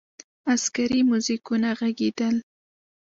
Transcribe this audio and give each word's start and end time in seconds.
عسکري 0.53 0.99
موزیکونه 1.09 1.69
ږغېدل. 1.79 2.35